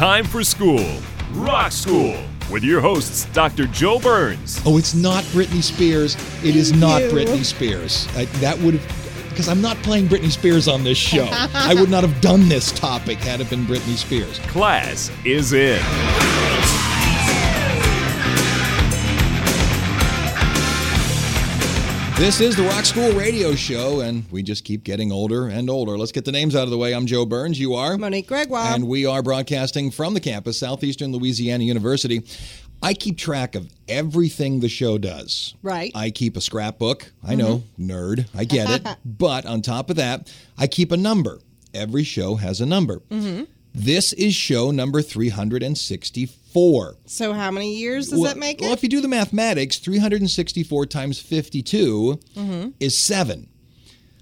[0.00, 0.96] Time for school.
[1.32, 2.16] Rock School.
[2.50, 3.66] With your hosts, Dr.
[3.66, 4.58] Joe Burns.
[4.64, 6.16] Oh, it's not Britney Spears.
[6.42, 7.10] It is not you.
[7.10, 8.08] Britney Spears.
[8.16, 11.28] I, that would have, because I'm not playing Britney Spears on this show.
[11.30, 14.38] I would not have done this topic had it been Britney Spears.
[14.38, 15.78] Class is in.
[22.20, 25.96] This is the Rock School Radio Show, and we just keep getting older and older.
[25.96, 26.92] Let's get the names out of the way.
[26.92, 27.58] I'm Joe Burns.
[27.58, 27.96] You are?
[27.96, 28.74] Monique Gregoire.
[28.74, 32.20] And we are broadcasting from the campus, Southeastern Louisiana University.
[32.82, 35.54] I keep track of everything the show does.
[35.62, 35.92] Right.
[35.94, 37.10] I keep a scrapbook.
[37.26, 37.90] I know, mm-hmm.
[37.90, 38.28] nerd.
[38.34, 38.96] I get it.
[39.06, 41.40] but on top of that, I keep a number.
[41.72, 42.98] Every show has a number.
[43.10, 43.44] Mm-hmm.
[43.72, 46.96] This is show number 364.
[47.06, 50.86] so how many years does well, that make well, if you do the mathematics, 364
[50.86, 52.70] times 52 Mm-hmm.
[52.80, 53.48] is 7.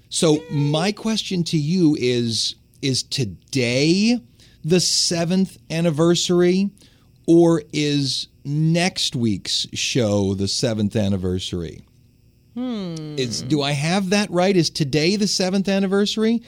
[0.09, 4.19] So my question to you is is today
[4.63, 6.69] the 7th anniversary
[7.27, 11.81] or is next week's show the 7th anniversary?
[12.55, 13.15] Hmm.
[13.17, 14.55] Is do I have that right?
[14.55, 16.41] Is today the 7th anniversary?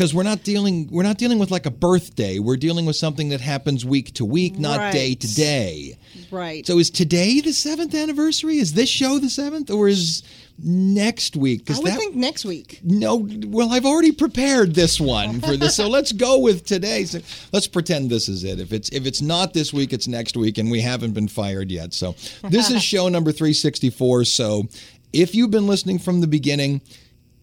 [0.00, 2.38] Cuz we're not dealing we're not dealing with like a birthday.
[2.38, 5.98] We're dealing with something that happens week to week, not day to day.
[6.30, 6.66] right.
[6.66, 8.56] So is today the seventh anniversary?
[8.56, 10.22] Is this show the seventh, or is
[10.58, 11.70] next week?
[11.70, 12.80] I would that think next week.
[12.82, 13.28] no.
[13.46, 17.04] Well, I've already prepared this one for this, so let's go with today.
[17.04, 17.20] So
[17.52, 18.58] let's pretend this is it.
[18.58, 21.70] If it's if it's not this week, it's next week, and we haven't been fired
[21.70, 21.92] yet.
[21.92, 24.24] So this is show number three sixty four.
[24.24, 24.66] So
[25.12, 26.80] if you've been listening from the beginning,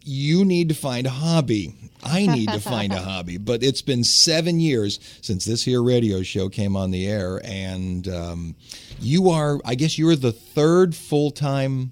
[0.08, 1.76] you need to find a hobby.
[2.04, 6.24] I need to find a hobby, but it's been seven years since this here radio
[6.24, 8.56] show came on the air, and um,
[9.00, 11.92] you are, I guess, you're the third full time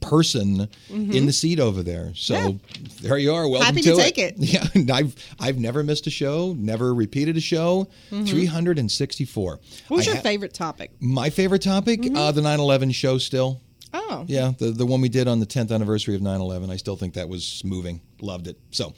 [0.00, 2.12] person in the seat over there.
[2.14, 2.50] So Mm-hmm.
[2.84, 3.08] Yeah.
[3.08, 3.48] there you are.
[3.48, 4.34] Welcome Happy to, to take it.
[4.38, 7.88] Yeah, and I've I've never missed a show, never repeated a show.
[8.10, 9.56] Three hundred and sixty four.
[9.56, 9.84] Mm-hmm.
[9.88, 10.90] What was your favorite topic?
[11.00, 12.16] My favorite topic, Mm-hmm.
[12.16, 13.16] uh, the 9/11 show.
[13.18, 13.62] Still,
[13.94, 14.24] Oh.
[14.26, 16.68] yeah, the the one we did on the 10th anniversary of 9/11.
[16.70, 18.00] I still think that was moving.
[18.20, 18.58] Loved it.
[18.72, 18.92] So,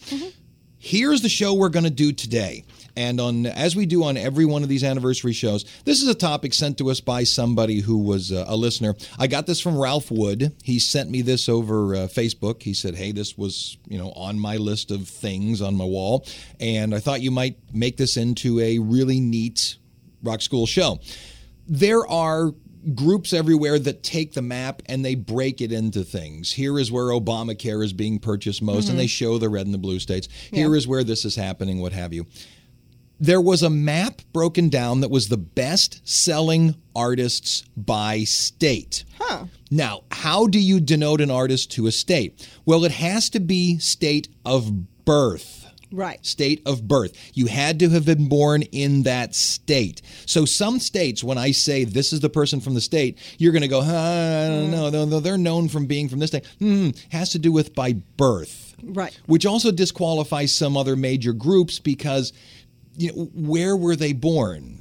[0.79, 2.65] here's the show we're going to do today.
[2.97, 6.15] And on as we do on every one of these anniversary shows, this is a
[6.15, 8.95] topic sent to us by somebody who was uh, a listener.
[9.19, 10.57] I got this from Ralph Wood.
[10.65, 12.63] He sent me this over uh, Facebook.
[12.63, 16.27] He said, "Hey, this was, you know, on my list of things on my wall,
[16.59, 19.77] and I thought you might make this into a really neat
[20.23, 21.01] rock school show."
[21.69, 22.53] there are
[22.95, 26.53] groups everywhere that take the map and they break it into things.
[26.53, 29.09] Here is where Obamacare is being purchased most, and they mm-hmm.
[29.09, 30.29] show the red and the blue states.
[30.53, 32.27] Here is where this is happening, what have you.
[33.19, 39.05] There was a map broken down that was the best selling artists by state.
[39.19, 39.47] Huh.
[39.71, 42.47] Now, how do you denote an artist to a state?
[42.67, 46.25] Well, it has to be state of birth Right.
[46.27, 47.13] state of birth.
[47.35, 50.03] You had to have been born in that state.
[50.27, 53.63] So some states, when I say this is the person from the state, you're going
[53.63, 54.91] to go, huh, I don't know.
[54.91, 56.47] No, no, they're known from being from this state.
[56.59, 58.75] Hmm, has to do with by birth.
[58.83, 59.19] Right.
[59.27, 62.33] Which also disqualifies some other major groups because
[62.97, 64.79] you know, where were they born?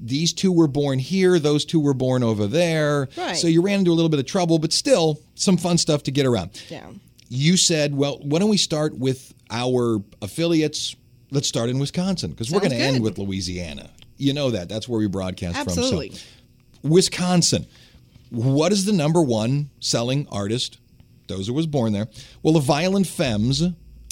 [0.00, 3.08] These two were born here, those two were born over there.
[3.16, 3.36] Right.
[3.36, 6.10] So you ran into a little bit of trouble, but still some fun stuff to
[6.10, 6.86] get around Yeah.
[7.28, 10.94] you said, well, why don't we start with our affiliates?
[11.30, 13.90] Let's start in Wisconsin because we're going to end with Louisiana.
[14.16, 14.68] You know that.
[14.68, 16.08] That's where we broadcast Absolutely.
[16.10, 16.16] from.
[16.18, 16.24] So,
[16.82, 17.66] Wisconsin.
[18.30, 20.78] What is the number one selling artist?
[21.26, 22.08] Dozer was born there.
[22.42, 23.62] Well, the Violent Femmes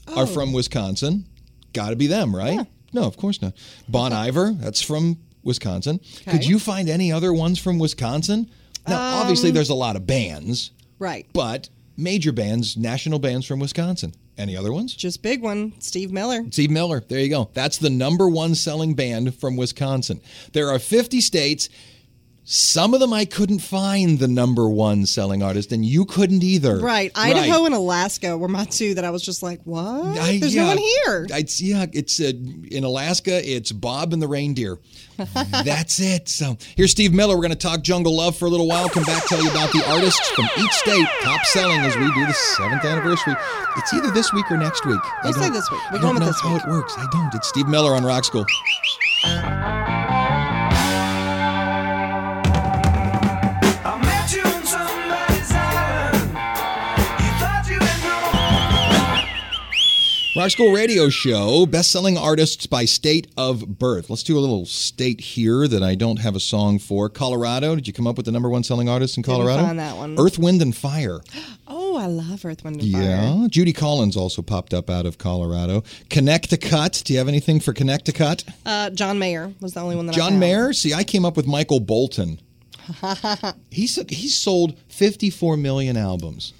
[0.09, 0.15] Oh.
[0.21, 1.27] are from Wisconsin.
[1.73, 2.67] Got to be them, right?
[2.93, 3.55] No, of course not.
[3.89, 6.01] Bon Iver, that's from Wisconsin.
[6.29, 8.49] Could you find any other ones from Wisconsin?
[8.87, 10.71] Now, Um, obviously, there's a lot of bands.
[10.99, 11.27] Right.
[11.33, 14.15] But major bands, national bands from Wisconsin.
[14.39, 14.95] Any other ones?
[14.95, 15.73] Just big one.
[15.81, 16.45] Steve Miller.
[16.51, 17.01] Steve Miller.
[17.01, 17.49] There you go.
[17.55, 20.21] That's the number one selling band from Wisconsin.
[20.53, 21.69] There are 50 states.
[22.49, 26.79] Some of them I couldn't find the number one selling artist, and you couldn't either.
[26.79, 27.11] Right.
[27.17, 30.17] Idaho and Alaska were my two that I was just like, what?
[30.17, 31.27] I- There's yeah, no one here.
[31.31, 31.87] It's yeah.
[31.93, 32.31] It's uh,
[32.71, 33.41] in Alaska.
[33.45, 34.79] It's Bob and the reindeer.
[35.65, 36.29] That's it.
[36.29, 37.35] So here's Steve Miller.
[37.35, 38.89] We're going to talk jungle love for a little while.
[38.91, 42.27] Come back, tell you about the artists from each state top selling as we do
[42.27, 43.35] the seventh anniversary.
[43.77, 45.01] It's either this week or next week.
[45.03, 45.81] I Let's say this week.
[45.93, 46.63] We don't with know this how week.
[46.65, 46.95] it works.
[46.97, 47.35] I don't.
[47.35, 48.47] It's Steve Miller on Rock School.
[60.37, 64.11] Rock School Radio Show, best-selling artists by state of birth.
[64.11, 67.09] Let's do a little state here that I don't have a song for.
[67.09, 67.75] Colorado.
[67.75, 69.63] Did you come up with the number one selling artist in Colorado?
[69.63, 70.17] find that one.
[70.19, 71.21] Earth, Wind, and Fire.
[71.67, 73.03] oh, I love Earth, Wind, and Fire.
[73.03, 73.47] Yeah.
[73.49, 75.83] Judy Collins also popped up out of Colorado.
[76.11, 77.03] Connecticut.
[77.07, 78.45] Do you have anything for Connecticut?
[78.67, 80.39] Uh, John Mayer was the only one that I John.
[80.39, 80.75] Mayer.
[80.75, 82.41] See, I came up with Michael Bolton.
[83.71, 86.53] he he's sold 54 million albums.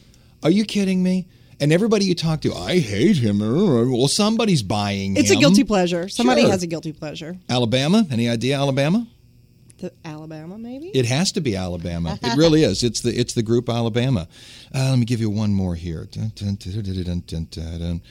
[0.43, 1.27] Are you kidding me?
[1.59, 3.39] And everybody you talk to, I hate him.
[3.39, 5.39] Well, somebody's buying It's him.
[5.39, 6.09] a guilty pleasure.
[6.09, 6.51] Somebody Sure.
[6.51, 7.39] has a guilty pleasure.
[7.49, 8.07] Alabama?
[8.11, 9.07] Any idea Alabama?
[9.79, 10.89] The Alabama, maybe?
[10.89, 12.19] It has to be Alabama.
[12.23, 12.83] It really is.
[12.83, 14.27] It's the it's the group Alabama.
[14.75, 16.07] Uh, let me give you one more here.
[16.11, 18.03] Dun, dun, dun, dun, dun, dun, dun, dun.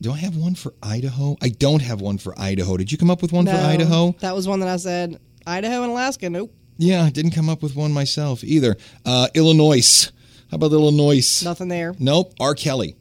[0.00, 1.36] Do I have one for Idaho?
[1.42, 2.76] I don't have one for Idaho.
[2.76, 4.12] Did you come up with one No, for Idaho?
[4.20, 6.30] That was one that I said Idaho and Alaska.
[6.30, 6.52] Nope.
[6.78, 8.76] Yeah, I didn't come up with one myself either.
[9.04, 10.10] Uh, Illinois.
[10.50, 11.44] How about Illinois?
[11.44, 11.94] Nothing there.
[11.98, 12.34] Nope.
[12.40, 12.54] R.
[12.54, 12.96] Kelly.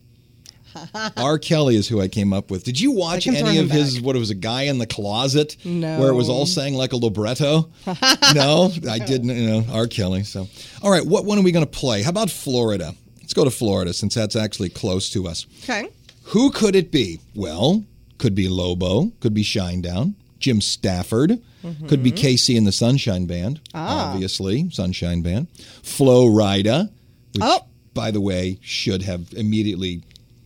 [1.17, 1.39] R.
[1.39, 2.63] Kelly is who I came up with.
[2.63, 3.95] Did you watch any of his?
[3.95, 4.05] back.
[4.05, 5.57] What it was a guy in the closet?
[5.65, 5.99] No.
[5.99, 7.69] Where it was all sang like a libretto.
[8.35, 9.29] no, I didn't.
[9.29, 9.87] You know, R.
[9.87, 10.23] Kelly.
[10.23, 10.47] So,
[10.83, 11.05] all right.
[11.05, 12.03] What one are we going to play?
[12.03, 12.93] How about Florida?
[13.19, 15.45] Let's go to Florida since that's actually close to us.
[15.63, 15.89] Okay.
[16.25, 17.19] Who could it be?
[17.33, 17.83] Well,
[18.19, 21.39] could be Lobo, could be Shinedown, Jim Stafford,
[21.87, 24.13] could be KC and the Sunshine Band, ah.
[24.13, 25.47] obviously, Sunshine Band,
[25.83, 26.89] Flo Rida,
[27.33, 27.65] which, Oh.
[27.93, 30.01] by the way, should have immediately,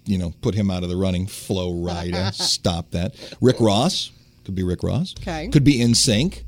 [0.05, 1.27] you know, put him out of the running.
[1.27, 3.15] Flo Rida, stop that.
[3.41, 4.11] Rick Ross,
[4.45, 5.13] could be Rick Ross.
[5.19, 5.47] Okay.
[5.49, 6.43] Could be NSYNC,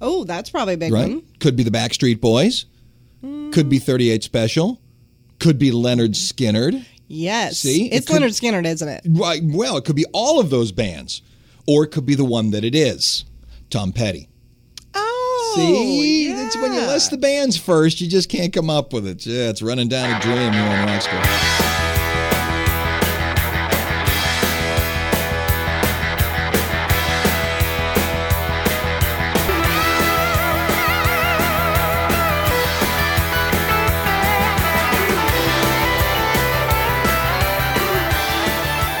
[0.00, 1.08] Oh, that's probably a big right?
[1.10, 1.22] one.
[1.40, 2.64] Could be the Backstreet Boys.
[3.22, 4.80] Could be 38 Special.
[5.38, 6.84] Could be Lynyrd Skynyrd.
[7.06, 7.58] Yes.
[7.58, 7.86] See?
[7.90, 9.02] It It's could- Lynyrd Skynyrd, isn't it?
[9.06, 9.42] Right.
[9.44, 11.20] Well, it could be all of those bands,
[11.66, 13.24] or it could be the one that it is.
[13.68, 14.28] Tom Petty.
[15.52, 15.56] Oh.
[15.56, 19.26] See, it's when you list the bands first, you just can't come up with it.
[19.26, 21.18] Yeah, it's running down a dream here on Rock School.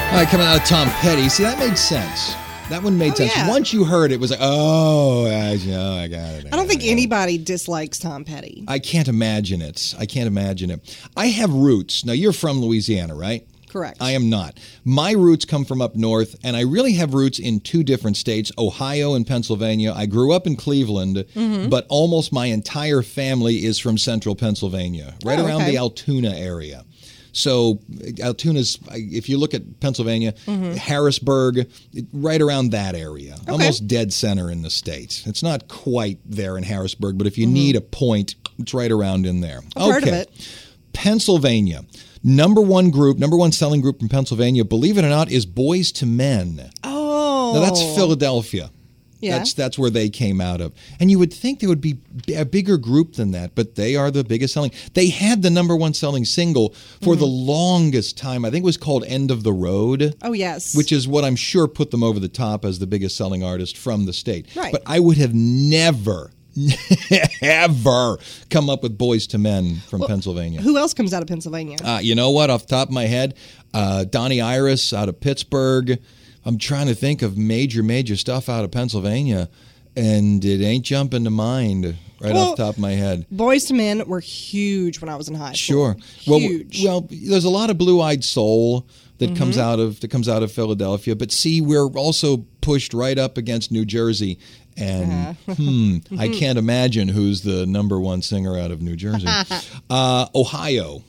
[0.08, 1.28] All right, coming out of Tom Petty.
[1.28, 2.34] See, that made sense.
[2.70, 3.36] That one made Oh, sense.
[3.36, 3.48] yeah.
[3.48, 6.46] Once you heard it, it was like, oh, I, oh, I got it.
[6.52, 6.88] I don't think it.
[6.90, 8.64] anybody dislikes Tom Petty.
[8.68, 9.94] I can't imagine it.
[9.98, 10.98] I can't imagine it.
[11.16, 12.04] I have roots.
[12.04, 13.46] Now, you're from Louisiana, right?
[13.68, 13.98] Correct.
[14.00, 14.58] I am not.
[14.84, 18.50] My roots come from up north, and I really have roots in two different states
[18.58, 19.92] Ohio and Pennsylvania.
[19.94, 21.68] I grew up in Cleveland, Mm-hmm.
[21.68, 25.70] but almost my entire family is from central Pennsylvania, right Oh, around okay.
[25.72, 26.84] the Altoona area.
[27.32, 27.80] So,
[28.22, 30.72] Altoona's, if you look at Pennsylvania, Mm-hmm.
[30.74, 31.70] Harrisburg,
[32.12, 35.22] right around that area, almost dead center in the state.
[35.26, 39.26] It's not quite there in Harrisburg, but if you need a point, it's right around
[39.26, 39.60] in there.
[39.60, 39.78] Mm-hmm.
[39.78, 40.50] I've heard of it.
[40.92, 41.84] Pennsylvania.
[42.22, 46.02] Number one group, number one selling group in Pennsylvania, believe it or not, is Boyz
[46.02, 46.70] II Men.
[46.84, 47.52] Oh.
[47.54, 48.70] Now that's Philadelphia.
[49.20, 49.38] Yeah.
[49.38, 50.72] That's that's where they came out of.
[50.98, 51.98] And you would think there would be
[52.34, 54.72] a bigger group than that, but they are the biggest selling.
[54.94, 56.70] They had the number one selling single
[57.02, 57.46] for the Mm-hmm.
[57.50, 58.44] longest time.
[58.44, 60.14] I think it was called End of the Road.
[60.22, 60.74] Oh, yes.
[60.74, 63.76] Which is what I'm sure put them over the top as the biggest selling artist
[63.76, 64.46] from the state.
[64.56, 64.72] Right.
[64.72, 66.30] But I would have never,
[67.42, 68.18] ever
[68.50, 70.60] come up with Boyz II Men from Pennsylvania.
[70.60, 71.76] Who else comes out of Pennsylvania?
[71.84, 72.50] Uh, you know what?
[72.50, 73.34] Off the top of my head,
[73.74, 76.00] uh, Donnie Iris out of Pittsburgh.
[76.44, 79.48] I'm trying to think of major, major stuff out of Pennsylvania,
[79.96, 81.84] and it ain't jumping to mind
[82.20, 83.26] right Well, off the top of my head.
[83.32, 85.94] Boyz II Men were huge when I was in high school.
[85.94, 86.82] Sure, Huge.
[86.84, 88.86] well, there's a lot of blue-eyed soul
[89.18, 89.60] that comes Mm-hmm.
[89.66, 93.70] out of that comes out of Philadelphia, but see, we're also pushed right up against
[93.70, 94.38] New Jersey.
[94.78, 95.54] And Uh-huh.
[95.56, 99.26] hmm, I can't imagine who's the number one singer out of New Jersey.
[99.90, 101.02] uh, Ohio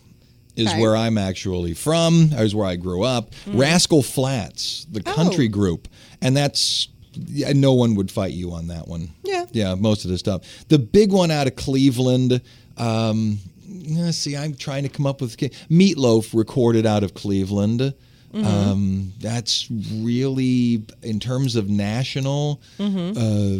[0.56, 0.80] is Okay.
[0.80, 2.30] where I'm actually from.
[2.32, 3.32] Is where I grew up.
[3.46, 5.52] Rascal Flatts, the country Mm.
[5.52, 5.58] Oh.
[5.58, 5.88] group,
[6.20, 6.88] and that's
[7.30, 9.10] yeah, no one would fight you on that one.
[9.22, 9.44] Yeah.
[9.52, 10.42] yeah, most of the stuff.
[10.68, 12.40] The big one out of Cleveland.
[12.78, 15.36] Um, yeah, see, I'm trying to come up with
[15.70, 17.92] Meatloaf recorded out of Cleveland.
[18.34, 23.58] Um, that's really, in terms of national, uh,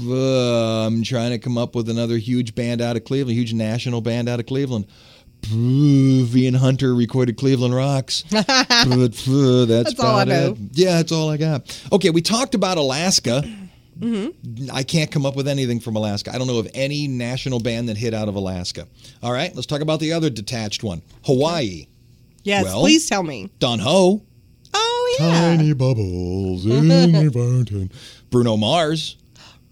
[0.00, 4.00] uh, I'm trying to come up with another huge band out of Cleveland, huge national
[4.00, 4.86] band out of Cleveland.
[5.52, 8.24] Ian Hunter recorded Cleveland Rocks.
[8.34, 10.52] uh, that's That's all I know.
[10.52, 10.58] it.
[10.72, 11.82] Yeah, that's all I got.
[11.92, 13.44] Okay, we talked about Alaska.
[14.72, 16.34] I can't come up with anything from Alaska.
[16.34, 18.86] I don't know of any national band that hit out of Alaska.
[19.22, 21.86] All right, let's talk about the other detached one Hawaii.
[22.42, 23.50] Yes, Well- please tell me.
[23.58, 24.22] Don Ho.
[24.74, 27.90] Oh yeah, Tiny bubbles in the fountain.
[28.30, 29.16] Bruno Mars.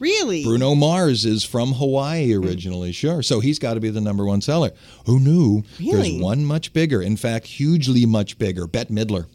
[0.04, 0.44] Really?
[0.44, 2.44] Bruno Mars is from Hawaii hmm.
[2.44, 3.22] originally, sure.
[3.22, 4.70] So he's got to be the number one seller.
[5.06, 5.64] Who knew?
[5.80, 6.10] Really?
[6.10, 7.02] There's one much bigger.
[7.02, 8.66] In fact, hugely much bigger.
[8.66, 9.26] Bette Midler.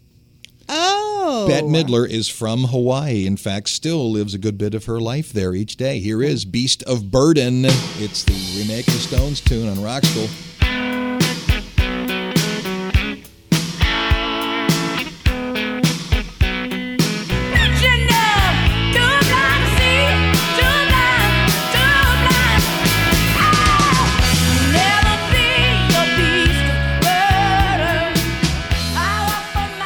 [0.68, 3.26] Oh, Bette Midler is from Hawaii.
[3.26, 5.98] In fact, still lives a good bit of her life there each day.
[5.98, 7.64] Here is Beast of Burden.
[7.64, 10.28] It's the remake of Stones tune on Rock School.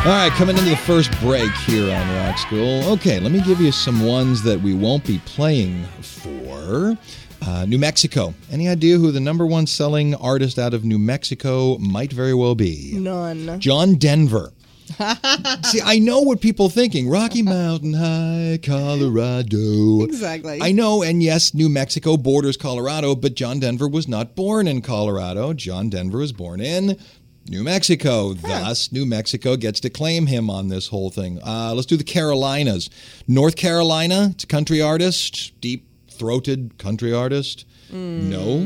[0.04, 2.84] All right, coming into the first break here on Rock School.
[2.92, 6.99] Okay, let me give you some ones that we won't be playing for.
[7.40, 8.34] Uh, New Mexico.
[8.50, 12.54] Any idea who the number one selling artist out of New Mexico might very well
[12.54, 12.92] be?
[12.99, 13.58] None.
[13.61, 14.52] John Denver.
[15.64, 17.08] See, I know what people are thinking.
[17.08, 20.02] Rocky Mountain High, Colorado.
[20.02, 20.58] Exactly.
[20.61, 24.82] I know, and yes, New Mexico borders Colorado, but John Denver was not born in
[24.82, 25.54] Colorado.
[25.54, 26.99] John Denver was born in
[27.48, 28.32] New Mexico.
[28.32, 31.38] Thus, New Mexico gets to claim him on this whole thing.
[31.44, 32.88] Uh, let's do the Carolinas.
[33.28, 37.66] North Carolina, it's a country artist, deep throated country artist.
[37.92, 38.56] No,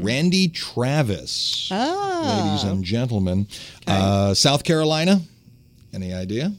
[0.00, 3.48] Randy Travis, ladies and gentlemen.
[3.88, 5.20] Uh, South Carolina,
[5.92, 6.52] any idea?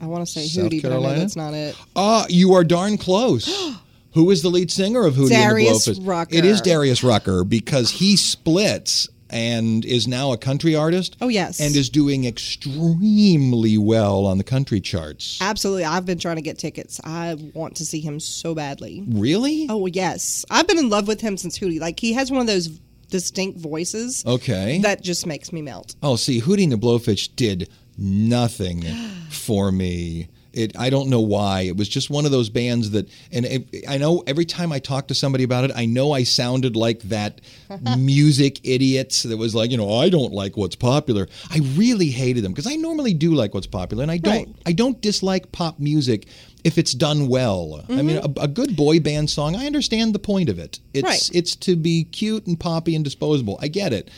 [0.00, 1.14] I want to say South Hootie, but I Carolina?
[1.16, 1.76] know that's not it.
[1.94, 3.76] Ah, you are darn close.
[4.14, 6.06] Who is the lead singer of Hootie Darius and the Blowfish?
[6.08, 6.34] Rucker.
[6.36, 11.16] It is Darius Rucker because he splits and is now a country artist.
[11.20, 11.60] Oh, yes.
[11.60, 15.38] and is doing extremely well on the country charts.
[15.40, 17.00] Absolutely, I've been trying to get tickets.
[17.04, 19.04] I want to see him so badly.
[19.08, 19.66] Really?
[19.68, 21.80] Oh yes, I've been in love with him since Hootie.
[21.80, 22.68] Like he has one of those
[23.10, 24.80] distinct voices Okay.
[24.82, 25.94] that just makes me melt.
[26.02, 28.82] Oh, see, Hootie and the Blowfish did nothing
[29.30, 30.28] for me.
[30.54, 31.62] It, I don't know why.
[31.62, 34.78] It was just one of those bands that, and it, I know every time I
[34.78, 37.40] talk to somebody about it, I know I sounded like that
[37.98, 41.28] music idiot that was like, you know, I don't like what's popular.
[41.50, 44.34] I really hated them because I normally do like what's popular, and I don't.
[44.34, 44.56] Right.
[44.66, 46.26] I don't dislike pop music
[46.64, 47.84] if it's done well.
[47.88, 48.40] I mean, mm-hmm.
[48.40, 50.80] a, a good boy band song, I understand the point of it.
[50.94, 51.30] It's Right.
[51.32, 53.58] it's to be cute and poppy and disposable.
[53.60, 54.10] I get it,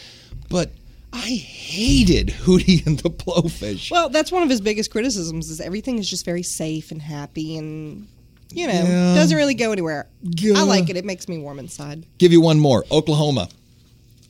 [0.49, 0.71] but
[1.19, 3.91] I hated Hootie and the Blowfish.
[3.91, 7.57] Well, that's one of his biggest criticisms is everything is just very safe and happy
[7.57, 8.07] and
[8.53, 9.15] you know Yeah.
[9.15, 10.09] doesn't really go anywhere.
[10.23, 10.55] Yeah.
[10.59, 10.97] I like it.
[10.97, 12.05] It makes me warm inside.
[12.19, 12.85] Give you one more.
[12.91, 13.49] Oklahoma.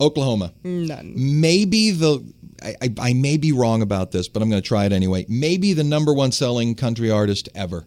[0.01, 0.53] Oklahoma.
[0.63, 1.13] None.
[1.17, 2.25] Maybe the
[2.63, 5.27] I, I, I may be wrong about this, but I'm going to try it anyway.
[5.29, 7.85] Maybe the number one selling country artist ever.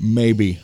[0.00, 0.60] Maybe.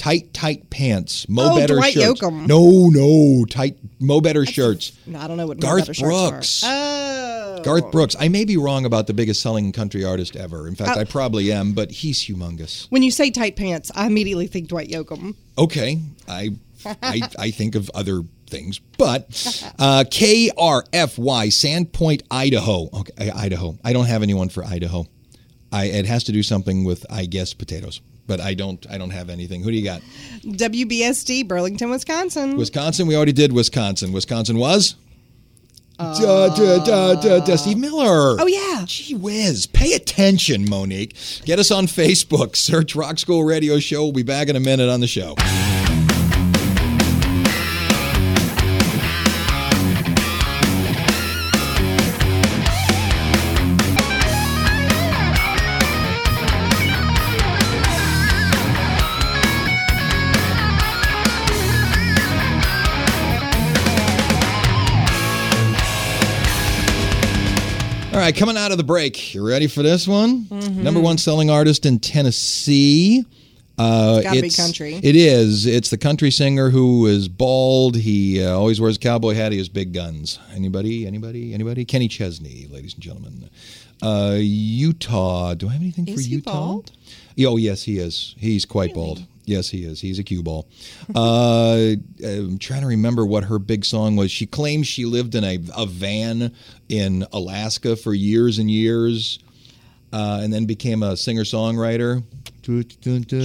[0.00, 1.28] Tight, tight pants.
[1.28, 2.20] Mo Oh, better Dwight shirts.
[2.22, 2.46] Yoakam.
[2.46, 3.76] No, no, tight.
[4.00, 4.92] Mo better shirts.
[5.06, 6.08] No, I don't know what Garth Better are.
[6.10, 6.62] Garth Brooks.
[6.64, 8.16] Oh, Garth Brooks.
[8.18, 10.66] I may be wrong about the biggest selling country artist ever.
[10.66, 12.86] In fact, Uh, I probably am, but he's humongous.
[12.88, 15.34] When you say tight pants, I immediately think Dwight Yoakam.
[15.58, 16.48] Okay, I,
[17.02, 19.24] I, I think of other things, but
[19.78, 22.88] uh, KRFY Sandpoint, Idaho.
[23.00, 23.76] Okay, Idaho.
[23.84, 25.06] I don't have anyone for Idaho.
[25.70, 28.00] I it has to do something with I guess potatoes,
[28.30, 28.86] but I don't.
[28.88, 29.60] I don't have anything.
[29.60, 30.02] Who do you got?
[30.44, 32.56] WBSD, Burlington, Wisconsin.
[32.56, 33.08] Wisconsin.
[33.08, 34.12] We already did Wisconsin.
[34.12, 34.94] Wisconsin was.
[35.98, 38.40] Da, da, da, da, da, Steve Miller.
[38.40, 38.84] Oh, yeah.
[38.86, 39.66] Gee whiz.
[39.66, 41.14] Pay attention, Monique.
[41.44, 42.54] Get us on Facebook.
[42.56, 44.04] Search Rock School Radio Show.
[44.04, 45.34] We'll be back in a minute on the show.
[68.30, 69.34] Right, coming out of the break.
[69.34, 70.44] You ready for this one?
[70.44, 70.82] Mm-hmm.
[70.82, 73.24] Number one selling artist in Tennessee.
[73.78, 74.94] Uh, gotta it's- country.
[75.02, 75.66] It is.
[75.66, 77.96] It's the country singer who is bald.
[77.96, 79.52] He uh, always wears a cowboy hat.
[79.52, 80.38] He has big guns.
[80.54, 81.06] Anybody?
[81.06, 81.54] Anybody?
[81.54, 81.84] Anybody?
[81.84, 83.48] Kenny Chesney, ladies and gentlemen.
[84.02, 85.54] Uh, Utah.
[85.54, 86.52] Do I have anything for Is he Utah?
[86.52, 86.92] bald?
[87.42, 88.34] Oh, yes, he is.
[88.38, 89.24] He's quite bald.
[89.46, 90.00] Yes, he is.
[90.00, 90.68] He's a cue ball.
[91.14, 91.94] uh,
[92.24, 94.30] I'm trying to remember what her big song was.
[94.30, 96.54] She claims she lived in a, a van
[96.88, 99.38] in Alaska for years and years.
[100.12, 102.22] uh, and then became a singer songwriter.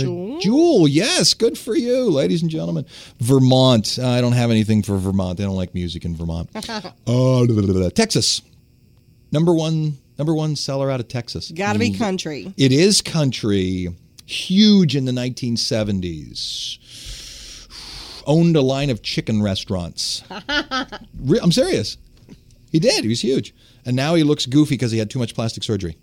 [0.01, 0.39] Jewel?
[0.39, 2.85] Jewel, yes, good for you, ladies and gentlemen.
[3.19, 5.37] Vermont, I don't have anything for Vermont.
[5.37, 6.49] They don't like music in Vermont.
[7.07, 8.41] Uh, Texas,
[9.31, 11.51] number one, number one seller out of Texas.
[11.51, 12.51] Gotta be country.
[12.57, 13.89] It is country,
[14.25, 16.77] huge in the 1970s.
[18.27, 20.23] Owned a line of chicken restaurants.
[21.41, 21.97] I'm serious.
[22.71, 23.03] He did.
[23.03, 23.53] He was huge.
[23.85, 25.97] And now he looks goofy because he had too much plastic surgery.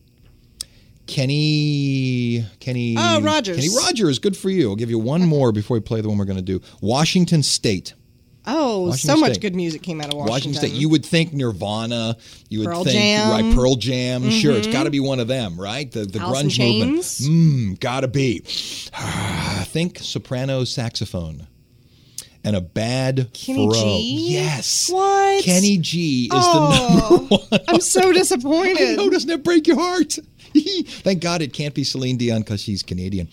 [1.08, 3.56] Kenny, Kenny, Oh, Rogers.
[3.56, 4.18] Kenny Rogers.
[4.20, 4.70] Good for you.
[4.70, 6.60] I'll give you one more before we play the one we're going to do.
[6.80, 7.94] Washington State.
[8.44, 9.42] Oh, Washington so much State.
[9.42, 10.30] good music came out of Washington.
[10.32, 10.72] Washington State.
[10.72, 12.16] You would think Nirvana.
[12.48, 13.20] You would Pearl think Jam.
[13.30, 13.46] Mm-hmm.
[13.46, 14.30] right Pearl Jam.
[14.30, 15.90] Sure, it's got to be one of them, right?
[15.90, 17.02] The the Alice grunge movement.
[17.04, 18.40] Mm, gotta be.
[19.64, 21.46] think soprano saxophone.
[22.44, 23.80] And a bad Kenny throw.
[23.80, 24.32] G?
[24.32, 24.90] Yes.
[24.90, 25.44] What?
[25.44, 27.60] Kenny G is the Oh, number one.
[27.68, 28.96] I'm so disappointed.
[28.96, 30.18] No, doesn't that break your heart?
[30.54, 33.28] Thank God it can't be Celine Dion because she's Canadian.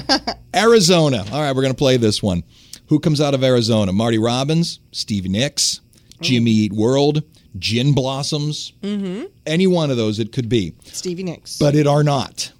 [0.54, 1.24] Arizona.
[1.30, 2.42] All right, we're going to play this one.
[2.88, 3.92] Who comes out of Arizona?
[3.92, 5.80] Marty Robbins, Stevie Nicks,
[6.20, 7.22] Jimmy Eat World,
[7.58, 8.72] Gin Blossoms.
[8.82, 9.24] Mm-hmm.
[9.46, 11.58] Any one of those it could be, Stevie Nicks.
[11.58, 12.52] but it are not.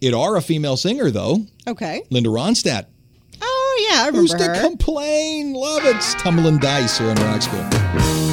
[0.00, 2.02] It are a female singer though, okay.
[2.10, 2.86] Linda Ronstadt.
[3.40, 4.60] Oh yeah, I remember Who's to her.
[4.60, 5.52] complain?
[5.54, 5.96] Love it.
[5.96, 8.31] It's tumbling dice here in Rock School.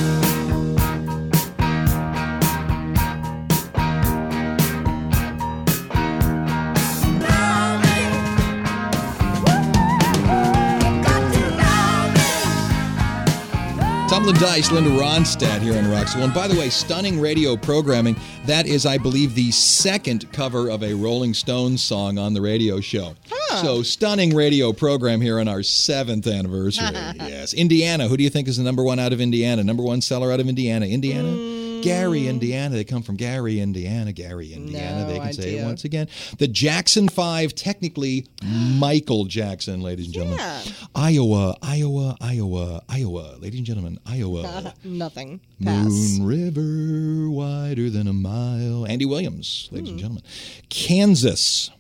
[14.19, 16.23] Tumbling Dice, Linda Ronstadt here on School.
[16.23, 18.17] And by the way, stunning radio programming.
[18.47, 22.81] That is, I believe, the second cover of a Rolling Stones song on the radio
[22.81, 23.15] show.
[23.61, 26.89] So, stunning radio program here on our seventh anniversary.
[26.91, 27.53] yes.
[27.53, 28.09] Indiana.
[28.09, 29.63] Who do you think is the number one out of Indiana?
[29.63, 30.85] Number one seller out of Indiana?
[30.85, 31.29] Indiana?
[31.31, 31.58] Hmm.
[31.81, 32.75] Gary, Indiana.
[32.75, 34.11] They come from Gary, Indiana.
[34.11, 35.01] Gary, Indiana.
[35.01, 36.07] No they can say it once again.
[36.37, 40.39] The Jackson Five, technically Michael Jackson, ladies and gentlemen.
[40.39, 40.61] Yeah.
[40.95, 43.35] Iowa, Iowa, Iowa, Iowa.
[43.39, 44.73] Ladies and gentlemen, Iowa.
[44.83, 45.41] Nothing.
[45.63, 46.19] Pass.
[46.19, 48.85] Moon River, wider than a mile.
[48.85, 50.17] Andy Williams, ladies and mm-hmm.
[50.17, 50.23] gentlemen.
[50.69, 51.71] Kansas.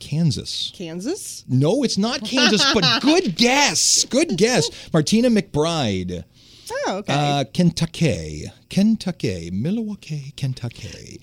[0.00, 0.72] Kansas.
[0.74, 1.44] Kansas.
[1.48, 4.04] No, it's not Kansas, but good guess.
[4.06, 4.70] Good guess.
[4.92, 6.24] Martina McBride.
[6.72, 7.12] Oh, okay.
[7.12, 8.46] Uh, Kentucky.
[8.68, 9.50] Kentucky.
[9.52, 11.20] Milwaukee, Kentucky.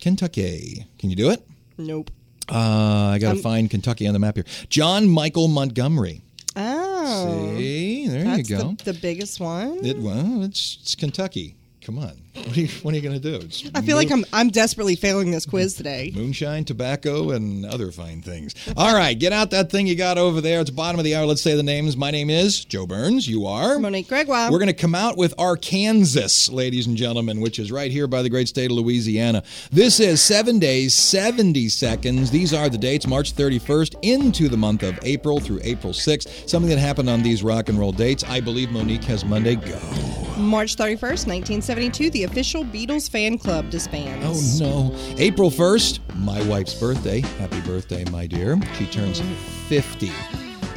[0.00, 0.86] Kentucky.
[0.98, 1.46] Can you do it?
[1.78, 2.10] nope.
[2.50, 4.44] Uh, I got to find Kentucky on the map here.
[4.68, 6.22] John Michael Montgomery.
[6.56, 8.74] Oh, See, there you go.
[8.82, 9.84] The, the biggest one.
[9.84, 11.56] It, well, it's, it's Kentucky.
[11.84, 12.12] Come on.
[12.34, 13.44] What are you, you going to do?
[13.44, 16.12] It's I feel like I'm I'm desperately failing this quiz today.
[16.14, 18.54] Moonshine, tobacco, and other fine things.
[18.76, 20.60] All right, get out that thing you got over there.
[20.60, 21.26] It's the bottom of the hour.
[21.26, 21.96] Let's say the names.
[21.96, 23.26] My name is Joe Burns.
[23.26, 23.80] You are?
[23.80, 24.50] Monique Gregoire.
[24.50, 28.22] We're going to come out with Arkansas, ladies and gentlemen, which is right here by
[28.22, 29.42] the great state of Louisiana.
[29.72, 32.30] This is seven days, 70 seconds.
[32.30, 36.48] These are the dates March 31st into the month of April through April 6th.
[36.48, 38.22] Something that happened on these rock and roll dates.
[38.24, 39.56] I believe Monique has Monday.
[39.56, 40.21] Go.
[40.38, 44.60] March 31st, 1972, the official Beatles fan club disbands.
[44.60, 44.96] Oh no.
[45.18, 47.20] April 1st, my wife's birthday.
[47.38, 48.58] Happy birthday, my dear.
[48.78, 49.20] She turns
[49.68, 50.06] 50.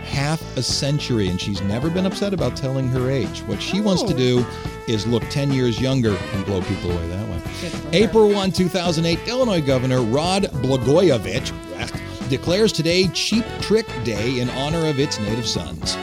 [0.03, 3.39] Half a century, and she's never been upset about telling her age.
[3.43, 4.17] What she wants to Oh.
[4.17, 4.45] do
[4.87, 7.37] is look 10 years younger and blow people away that way.
[7.61, 7.89] Good for her.
[7.93, 14.87] April 1, 2008, Illinois Governor Rod Blagojevich uh, declares today Cheap Trick Day in honor
[14.87, 15.97] of its native sons.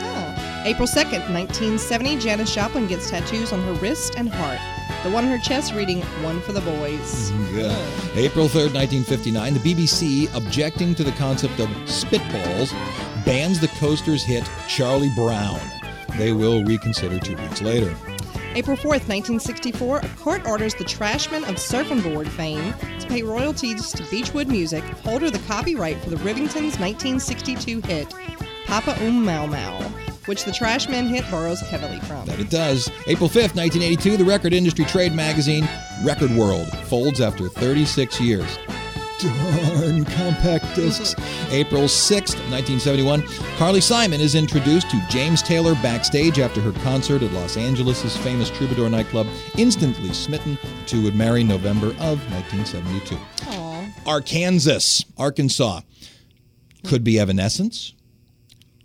[0.65, 4.59] April 2nd, 1970, Janis Joplin gets tattoos on her wrist and heart.
[5.03, 7.31] The one on her chest reading, One for the Boys.
[7.51, 7.75] Yeah.
[8.15, 12.71] April 3rd, 1959, the BBC, objecting to the concept of spitballs,
[13.25, 15.59] bans the Coasters hit Charlie Brown.
[16.17, 17.93] They will reconsider two weeks later.
[18.55, 23.91] April 4th, 1964, a court orders the Trashmen of Surfin' Bird fame to pay royalties
[23.91, 28.13] to Beachwood Music, holder the copyright for the Rivingtons' 1962 hit,
[28.65, 29.91] Papa Um Mau Mau,
[30.25, 32.25] which the Trashmen hit borrows heavily from.
[32.25, 32.89] That it does.
[33.07, 35.67] April 5th, 1982, the record industry trade magazine
[36.03, 38.57] Record World folds after 36 years.
[39.19, 41.15] Darn compact discs.
[41.49, 43.23] April 6th, 1971,
[43.57, 48.49] Carly Simon is introduced to James Taylor backstage after her concert at Los Angeles' famous
[48.49, 50.57] Troubadour nightclub, instantly smitten
[50.87, 53.17] to would marry November of 1972.
[53.47, 53.85] Aw.
[54.05, 55.81] Arkansas, Arkansas.
[56.85, 57.93] Could be Evanescence.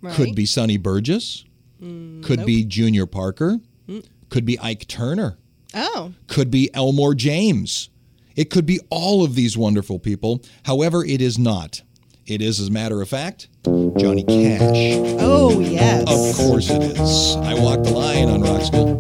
[0.00, 0.14] Right.
[0.14, 1.44] Could be Sonny Burgess.
[1.82, 3.58] Mm, could be Junior Parker.
[3.88, 4.04] Mm.
[4.28, 5.38] Could be Ike Turner.
[5.74, 6.12] Oh.
[6.26, 7.90] Could be Elmore James.
[8.37, 10.42] It could be all of these wonderful people.
[10.64, 11.82] However, it is not.
[12.26, 14.96] It is, as a matter of fact, Johnny Cash.
[15.20, 16.02] Oh, yes.
[16.02, 17.37] Of course it is.
[17.37, 18.98] I walked the line on Rock School.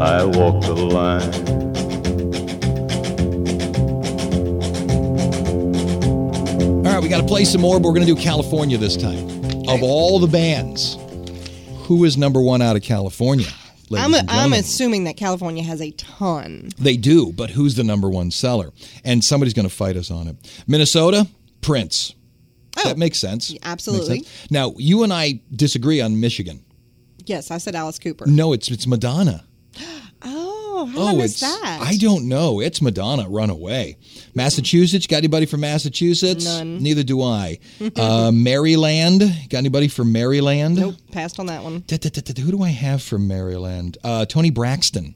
[0.00, 1.20] I walk the line.
[6.86, 8.96] All right, we got to play some more, but we're going to do California this
[8.96, 9.28] time.
[9.68, 10.96] Of all the bands,
[11.82, 13.48] who is number one out of California?
[13.94, 16.70] I'm, and I'm assuming that California has a ton.
[16.78, 18.70] They do, but who's the number one seller?
[19.04, 20.62] And somebody's going to fight us on it.
[20.66, 21.28] Minnesota,
[21.60, 22.14] Prince.
[22.78, 23.50] Oh, that makes sense.
[23.50, 24.20] Makes absolutely.
[24.20, 24.50] sense.
[24.50, 26.64] Now, you and I disagree on Michigan.
[27.26, 28.26] Yes, I said Alice Cooper.
[28.26, 29.44] No, it's it's Madonna.
[30.80, 31.78] Oh, how oh, I miss it's that?
[31.82, 32.60] I don't know.
[32.60, 33.28] It's Madonna.
[33.28, 33.98] Run Away.
[34.34, 35.06] Massachusetts.
[35.06, 36.46] Got anybody from Massachusetts?
[36.46, 36.82] None.
[36.82, 37.58] Neither do I.
[37.96, 39.20] uh, Maryland.
[39.50, 40.76] Got anybody from Maryland?
[40.76, 41.84] Nope, passed on that one.
[41.90, 43.98] Who do I have from Maryland?
[44.02, 45.14] Uh, Toni Braxton.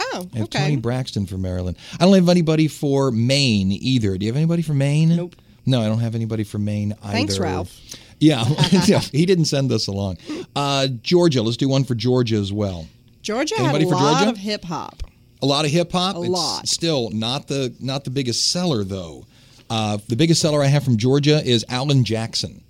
[0.00, 0.58] Oh, I have okay.
[0.58, 1.76] Toni Braxton from Maryland.
[2.00, 4.18] I don't have anybody for Maine either.
[4.18, 5.14] Do you have anybody from Maine?
[5.14, 5.36] Nope.
[5.64, 7.12] No, I don't have anybody from Maine either.
[7.12, 7.80] Thanks, Ralph.
[8.18, 8.44] Yeah,
[8.86, 10.18] yeah, he didn't send this along.
[10.56, 11.42] Uh, Georgia.
[11.42, 12.86] Let's do one for Georgia as well.
[13.24, 14.30] Georgia Anybody had a lot Georgia?
[14.30, 15.02] of hip hop.
[15.42, 16.16] A lot of hip hop.
[16.16, 16.68] A It's lot.
[16.68, 19.26] Still not the not the biggest seller though.
[19.70, 22.62] Uh, the biggest seller I have from Georgia is Alan Jackson.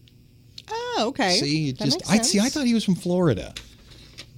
[0.71, 1.37] Oh, okay.
[1.39, 2.39] See, just I see.
[2.41, 3.53] I thought he was from Florida,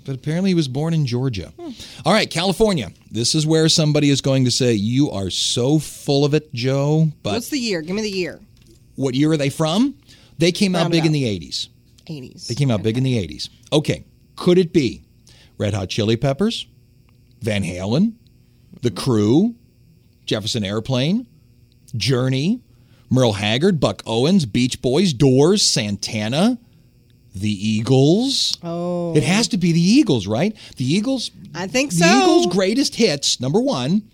[0.06, 1.52] but apparently he was born in Georgia.
[1.60, 1.70] Hmm.
[2.06, 2.90] All right, California.
[3.10, 7.10] This is where somebody is going to say you are so full of it, Joe.
[7.22, 7.82] But What's the year?
[7.82, 8.40] Give me the year.
[8.96, 9.94] what year are they from?
[10.38, 11.68] They came out Round it big in the '80s.
[12.06, 12.46] 80s.
[12.48, 13.50] They came out big in the '80s.
[13.70, 14.04] Okay,
[14.36, 15.02] could it be
[15.58, 16.66] Red Hot Chili Peppers,
[17.40, 18.14] Van Halen,
[18.82, 19.54] The Crew,
[20.24, 21.26] Jefferson Airplane,
[21.96, 22.60] Journey,
[23.08, 26.58] Merle Haggard, Buck Owens, Beach Boys, Doors, Santana,
[27.34, 28.58] The Eagles.
[28.62, 29.14] Oh.
[29.14, 30.56] It has to be the Eagles, right?
[30.76, 31.30] The Eagles.
[31.54, 32.06] I think the so.
[32.06, 34.10] Eagles' greatest hits, number one,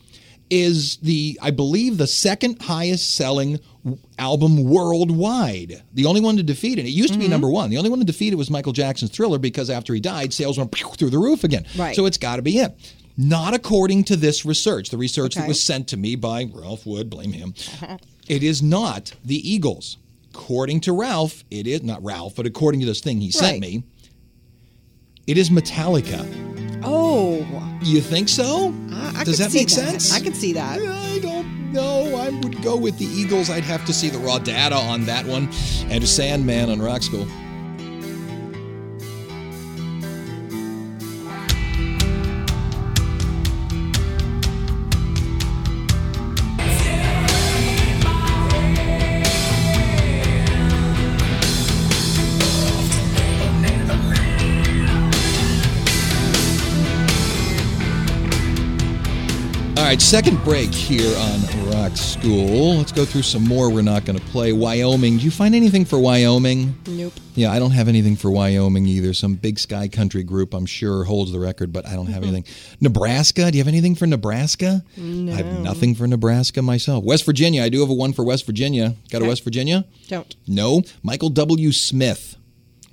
[0.54, 3.58] is the I believe the second highest selling
[4.18, 5.82] album worldwide.
[5.94, 6.84] The only one to defeat it.
[6.84, 7.22] It used to Mm-hmm.
[7.26, 7.70] be number one.
[7.70, 10.58] The only one to defeat it was Michael Jackson's Thriller because after he died, sales
[10.58, 11.64] went through the roof again.
[11.76, 11.96] Right.
[11.96, 12.74] So it's got to be it.
[13.16, 14.90] Not according to this research.
[14.90, 17.54] The research that was sent to me by Ralph Wood, blame him.
[18.28, 19.96] it is not the Eagles.
[20.34, 23.82] According to Ralph, it is not Ralph, but according to this thing he sent me,
[25.26, 26.26] it is Metallica.
[26.84, 27.61] Oh.
[27.84, 28.72] You think so?
[28.92, 30.12] I, I Does that make sense?
[30.12, 30.80] I can see that.
[30.80, 32.16] I don't know.
[32.16, 33.50] I would go with the Eagles.
[33.50, 35.48] I'd have to see the raw data on that one.
[35.88, 37.26] And a Sandman on Rock School.
[60.12, 62.76] Second break here on Rock School.
[62.76, 64.52] Let's go through some more we're not going to play.
[64.52, 65.16] Wyoming.
[65.16, 66.74] Do you find anything for Wyoming?
[66.86, 67.14] Nope.
[67.34, 69.14] Yeah, I don't have anything for Wyoming either.
[69.14, 72.44] Some big sky country group, I'm sure, holds the record, but I don't have anything.
[72.78, 73.50] Nebraska.
[73.50, 74.84] Do you have anything for Nebraska?
[74.98, 75.32] No.
[75.32, 77.04] I have nothing for Nebraska myself.
[77.04, 77.62] West Virginia.
[77.62, 78.96] I do have a one for West Virginia.
[79.10, 79.86] Got a West Virginia?
[80.08, 80.36] Don't.
[80.46, 80.82] No.
[81.02, 81.72] Michael W.
[81.72, 82.36] Smith.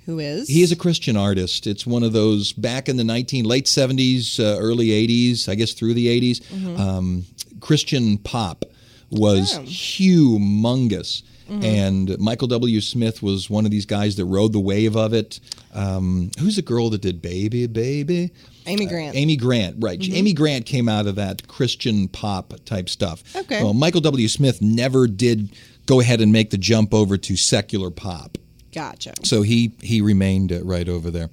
[0.06, 0.48] Who is?
[0.48, 1.66] He is a Christian artist.
[1.66, 5.72] It's one of those back in the 19 late 70s, uh, early 80s, I guess
[5.72, 6.78] through the 80s.
[6.78, 7.24] Um,
[7.60, 8.64] Christian pop
[9.10, 9.62] was Oh.
[9.62, 11.22] humongous.
[11.62, 12.80] And Michael W.
[12.80, 15.40] Smith was one of these guys that rode the wave of it.
[15.74, 18.30] Um, who's the girl that did Baby, Baby?
[18.66, 19.16] Amy Grant.
[19.16, 19.98] Amy Grant, right.
[20.12, 23.24] Amy Grant came out of that Christian pop type stuff.
[23.34, 23.64] Okay.
[23.64, 24.28] Well, Michael W.
[24.28, 25.50] Smith never did
[25.86, 28.38] go ahead and make the jump over to secular pop.
[28.72, 29.14] Gotcha.
[29.24, 31.30] So he he remained uh, right over there.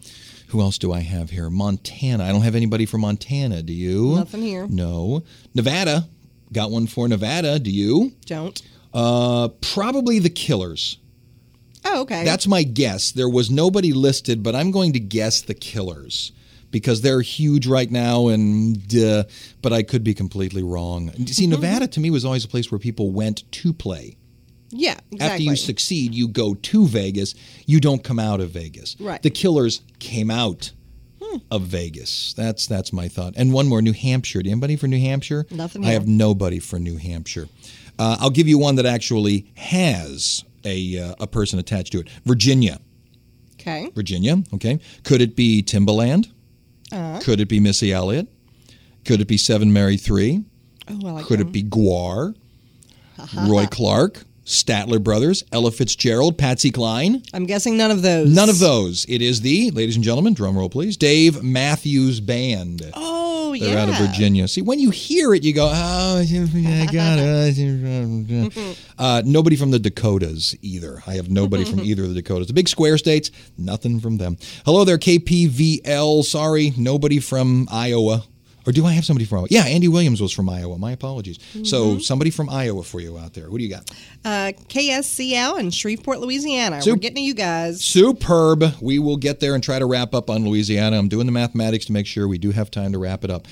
[0.50, 1.50] Who else do I have here?
[1.50, 2.24] Montana.
[2.24, 3.62] I don't have anybody from Montana.
[3.62, 4.16] Do you?
[4.16, 4.66] Nothing here.
[4.70, 5.24] No.
[5.54, 6.08] Nevada.
[6.54, 7.60] Got one for Nevada.
[7.60, 8.14] Do you?
[8.26, 8.62] Don't.
[8.94, 11.00] Uh, probably the Killers.
[11.84, 12.24] Oh, okay.
[12.24, 13.12] That's my guess.
[13.12, 16.32] There was nobody listed, but I'm going to guess the Killers
[16.72, 18.28] because they're huge right now.
[18.28, 19.24] And uh,
[19.62, 21.12] but I could be completely wrong.
[21.28, 24.18] See, Nevada to me was always a place where people went to play.
[24.70, 24.98] Yeah.
[25.12, 25.20] Exactly.
[25.20, 27.36] After you succeed, you go to Vegas.
[27.66, 28.96] You don't come out of Vegas.
[29.00, 29.22] Right.
[29.22, 30.72] The Killers came out
[31.52, 32.34] of Vegas.
[32.34, 33.34] That's that's my thought.
[33.38, 34.42] And one more, New Hampshire.
[34.42, 35.46] Do you have anybody for New Hampshire?
[35.52, 37.48] Nothing I have nobody for New Hampshire.
[38.00, 42.10] Uh, I'll give you one that actually has a uh, a person attached to it.
[42.26, 42.80] Virginia.
[43.60, 43.92] Okay.
[43.96, 44.38] Virginia.
[44.54, 44.80] Okay.
[45.04, 46.32] Could it be Timbaland?
[46.92, 48.28] Uh, Could it be Missy Elliott?
[49.04, 50.44] Could it be Seven Mary Three?
[50.90, 51.48] oh, I like Could them.
[51.48, 52.36] it be GWAR?
[53.48, 54.24] Roy Clark?
[54.48, 55.44] Statler Brothers?
[55.52, 56.38] Ella Fitzgerald?
[56.38, 57.22] Patsy Cline?
[57.34, 58.34] I'm guessing none of those.
[58.34, 59.06] None of those.
[59.10, 62.90] It is the, ladies and gentlemen, drum roll please, Dave Matthews Band.
[62.94, 63.66] Oh, yeah.
[63.66, 63.98] They're out of.
[63.98, 64.48] Virginia.
[64.48, 68.78] See, when you hear it, you go, oh, I got it.
[69.00, 71.04] Uh, nobody from the Dakotas either.
[71.06, 72.48] I have nobody from either of the Dakotas.
[72.48, 74.38] The big square states, nothing from them.
[74.66, 76.24] Hello there, KPVL.
[76.24, 78.24] Sorry, nobody from Iowa.
[78.68, 79.48] Or do I have somebody from Iowa?
[79.50, 80.78] Yeah, Andy Williams was from Iowa.
[80.78, 81.40] My apologies.
[81.64, 83.46] So somebody from Iowa for you out there.
[83.46, 83.90] Who do you got?
[84.26, 86.82] Uh, KSCL in Shreveport, Louisiana.
[86.82, 87.82] Sup- We're getting to you guys.
[87.84, 88.64] Superb.
[88.82, 90.98] We will get there and try to wrap up on Louisiana.
[91.00, 93.48] I'm doing the mathematics to make sure we do have time to wrap it up.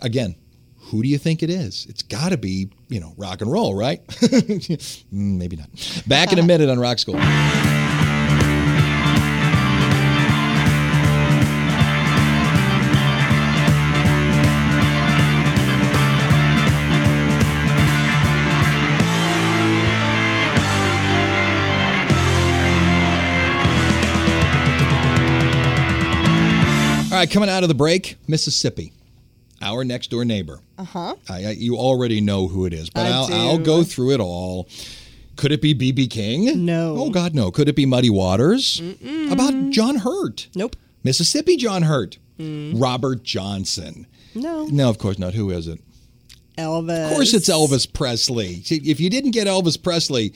[0.00, 0.34] Again,
[0.78, 1.84] who do you think it is?
[1.90, 4.00] It's got to be, you know, rock and roll, right?
[4.06, 5.68] Mm, Maybe not.
[6.06, 7.16] Back in a minute on Rock School.
[27.18, 28.92] All right, coming out of the break, Mississippi,
[29.60, 30.60] our next door neighbor.
[30.78, 31.14] Uh huh.
[31.36, 33.34] You already know who it is, but I I'll, do.
[33.34, 34.68] I'll go through it all.
[35.34, 36.64] Could it be BB King?
[36.64, 36.94] No.
[36.96, 37.50] Oh God, no.
[37.50, 38.80] Could it be Muddy Waters?
[39.32, 40.46] About John Hurt?
[40.54, 40.76] Nope.
[41.02, 42.18] Mississippi John Hurt.
[42.38, 44.06] Robert Johnson.
[44.36, 44.66] No.
[44.66, 45.34] No, of course not.
[45.34, 45.80] Who is it?
[46.56, 47.06] Elvis.
[47.06, 48.62] Of course, it's Elvis Presley.
[48.64, 50.34] If you didn't get Elvis Presley,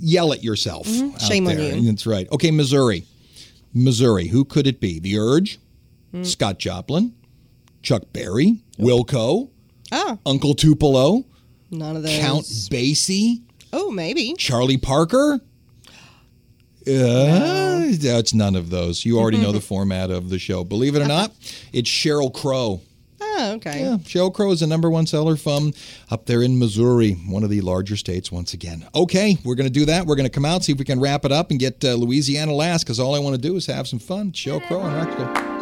[0.00, 0.88] yell at yourself.
[0.88, 1.18] Mm-hmm.
[1.18, 1.82] Shame on you.
[1.82, 2.26] That's right.
[2.32, 3.04] Okay, Missouri.
[3.72, 4.26] Missouri.
[4.26, 4.98] Who could it be?
[4.98, 5.60] The Urge,
[6.14, 6.22] Hmm.
[6.24, 7.12] Scott Joplin,
[7.82, 9.50] Chuck Berry, Wilco,
[9.92, 11.24] Oh, Uncle Tupelo,
[11.70, 12.18] none of those.
[12.18, 14.34] Count Basie, Oh, maybe.
[14.38, 15.40] Charlie Parker.
[16.86, 19.04] Uh, It's none of those.
[19.04, 20.64] You already know the format of the show.
[20.64, 21.32] Believe it or not,
[21.72, 22.80] it's Sheryl Crow.
[23.20, 23.80] Oh, okay.
[23.80, 25.72] Yeah, Sheryl Crow is the number one seller from
[26.10, 28.86] up there in Missouri, one of the larger states once again.
[28.94, 30.06] Okay, we're going to do that.
[30.06, 31.94] We're going to come out, see if we can wrap it up and get uh,
[31.94, 34.30] Louisiana last because all I want to do is have some fun.
[34.32, 35.26] Sheryl Crow on Rock School.
[35.26, 35.53] This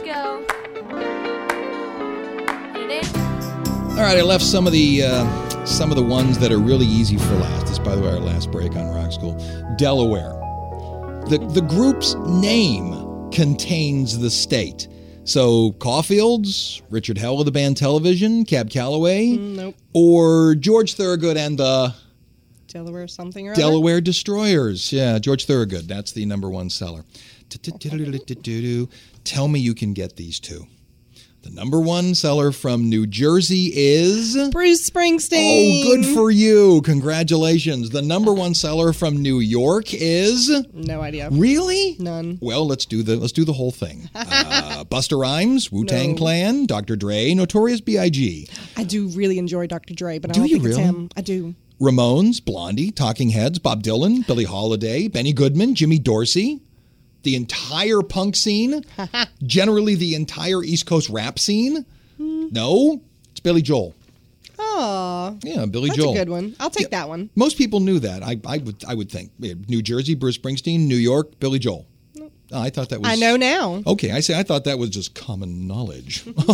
[0.00, 0.44] ain't no
[2.88, 3.18] disco.
[3.90, 6.86] All right, I left some of the uh, some of the ones that are really
[6.86, 7.66] easy for last.
[7.66, 9.34] This, by the way, our last break on Rock School,
[9.76, 10.34] Delaware.
[11.28, 14.88] The the group's name contains the state.
[15.24, 19.74] So Caulfield's, Richard Hell of the band Television, Cab Calloway, nope.
[19.92, 21.94] or George Thorogood and the
[22.68, 23.60] Delaware something or other.
[23.60, 24.92] Delaware Destroyers.
[24.92, 25.88] Yeah, George Thorogood.
[25.88, 27.04] That's the number one seller.
[29.24, 30.66] Tell me you can get these two.
[31.42, 34.36] The number one seller from New Jersey is.
[34.50, 35.82] Bruce Springsteen.
[35.84, 36.82] Oh, good for you.
[36.82, 37.90] Congratulations.
[37.90, 40.50] The number one seller from New York is.
[40.74, 41.28] No idea.
[41.30, 41.96] Really?
[42.00, 42.38] None.
[42.42, 44.10] Well, let's do the let's do the whole thing.
[44.16, 46.16] Uh, Busta Rhymes, Wu Tang No.
[46.16, 46.96] Clan, Dr.
[46.96, 49.94] Dre, Notorious B.I.G., I do really enjoy Dr.
[49.94, 51.08] Dre, but I Do don't you think it's him.
[51.16, 51.54] I do.
[51.80, 56.60] Ramones, Blondie, Talking Heads, Bob Dylan, Billie Holiday, Benny Goodman, Jimmy Dorsey,
[57.22, 58.84] the entire punk scene,
[59.42, 61.84] generally the entire East Coast rap scene.
[62.18, 63.00] No,
[63.30, 63.94] it's Billy Joel.
[64.58, 66.12] Oh, Yeah, Billy that's Joel.
[66.12, 66.56] a good one.
[66.58, 67.00] I'll take Yeah.
[67.00, 67.30] that one.
[67.36, 68.22] Most people knew that.
[68.22, 71.86] I, I would I would think New Jersey, Bruce Springsteen, New York, Billy Joel.
[72.50, 73.10] Oh, I thought that was.
[73.10, 73.82] I know now.
[73.86, 76.24] Okay, I say I thought that was just common knowledge.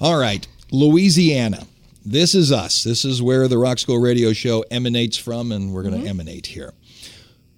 [0.00, 1.66] All right, Louisiana.
[2.04, 2.82] This is us.
[2.82, 6.08] This is where the Rock School Radio Show emanates from, and we're going to mm-hmm.
[6.08, 6.72] emanate here.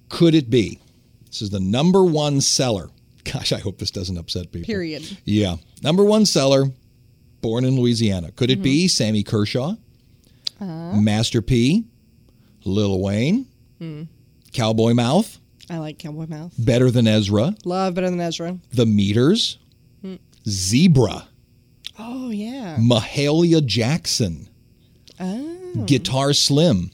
[0.09, 0.79] Could it be?
[1.33, 2.91] This is the number one seller.
[3.25, 4.67] Gosh, I hope this doesn't upset people.
[4.67, 5.17] Period.
[5.25, 6.67] Yeah, number one seller,
[7.41, 8.33] born in Louisiana.
[8.33, 8.89] Could it be mm-hmm.
[8.89, 9.77] Sammy Kershaw,
[10.61, 11.01] uh-huh.
[11.01, 11.85] Master P,
[12.65, 13.47] Lil Wayne,
[13.79, 14.03] hmm.
[14.53, 15.39] Cowboy Mouth,
[15.71, 16.53] I like Cowboy Mouth.
[16.59, 18.59] Better Than Ezra, Love better than Ezra.
[18.75, 19.57] The Meters,
[20.03, 20.17] hmm.
[20.47, 21.29] Zebra,
[21.99, 22.77] Oh yeah.
[22.79, 24.51] Mahalia Jackson,
[25.19, 25.85] Oh.
[25.87, 26.91] Guitar Slim,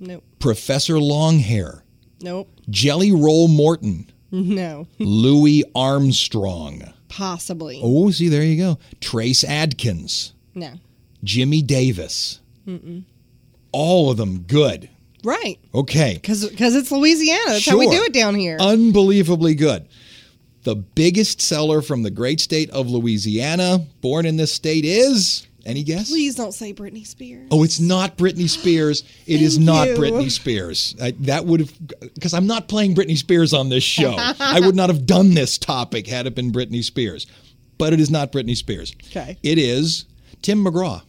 [0.00, 0.24] Nope.
[0.38, 1.82] Professor Longhair,
[2.20, 2.48] Nope.
[2.70, 4.86] Jelly Roll Morton, No.
[4.98, 6.82] Louis Armstrong.
[7.08, 7.80] Possibly.
[7.82, 8.78] Oh, see, there you go.
[9.00, 10.72] Trace Adkins, No.
[11.24, 12.40] Jimmy Davis.
[13.72, 14.88] All of them good.
[15.24, 15.58] Right.
[15.74, 16.14] Okay.
[16.14, 17.42] Because it's Louisiana.
[17.48, 18.56] That's how we do it down here.
[18.60, 19.88] Unbelievably good.
[20.62, 25.82] The biggest seller from the great state of Louisiana, born in this state, is any
[25.82, 26.08] guess?
[26.10, 27.48] Please don't say Britney Spears.
[27.50, 29.04] Oh, it's not Britney Spears.
[29.26, 29.94] It is not you.
[29.96, 30.96] Britney Spears.
[31.00, 31.72] I, that would have,
[32.14, 34.14] because I'm not playing Britney Spears on this show.
[34.40, 37.26] I would not have done this topic had it been Britney Spears.
[37.76, 38.94] But it is not Britney Spears.
[39.10, 39.36] Okay.
[39.42, 40.06] It is
[40.42, 41.02] Tim McGraw.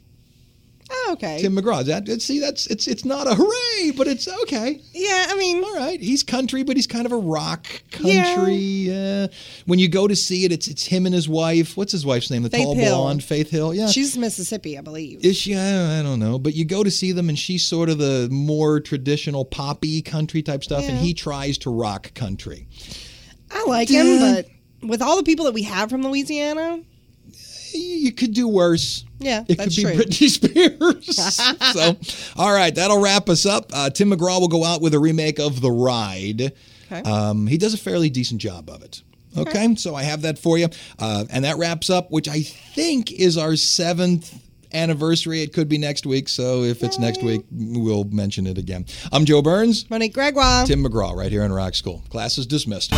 [0.91, 1.37] Oh, okay.
[1.39, 1.85] Tim McGraw.
[1.85, 4.81] That see, that's it's it's not a hooray, but it's okay.
[4.93, 7.67] yeah, I mean, All right, he's country, but he's kind of a rock
[7.99, 8.23] Yeah.
[8.35, 8.89] country.
[8.91, 9.27] Uh,
[9.65, 11.77] when you go to see it, it's it's him and his wife.
[11.77, 12.41] What's his wife's name?
[12.43, 12.95] The Faith tall Hill.
[12.97, 13.73] blonde, Faith Hill.
[13.73, 15.23] Yeah, she's Mississippi, I believe.
[15.23, 15.55] is she?
[15.55, 18.27] I, I don't know, but you go to see them, and she's sort of the
[18.31, 22.67] more traditional poppy country type stuff, and he tries to rock country.
[23.51, 24.47] I like him, but
[24.81, 26.81] with all the people that we have from Louisiana,
[27.73, 29.05] You could do worse.
[29.19, 30.03] Yeah, It that's could be true.
[30.03, 30.29] Britney
[30.99, 31.15] Spears.
[31.73, 31.95] so,
[32.41, 33.69] all right, that'll wrap us up.
[33.73, 36.53] Uh, Tim McGraw will go out with a remake of The Ride.
[36.91, 37.01] Okay.
[37.09, 39.03] Um, he does a fairly decent job of it.
[39.37, 40.69] Okay, so I have that for you.
[40.97, 44.33] Uh, and that wraps up, which I think is our seventh
[44.73, 45.41] anniversary.
[45.43, 46.27] It could be next week.
[46.27, 48.85] So if it's next week, we'll mention it again.
[49.11, 49.87] I'm Joe Burns.
[49.89, 50.65] Monique Gregoire.
[50.65, 52.03] Tim McGraw, right here in Rock School.
[52.09, 52.91] Class is dismissed.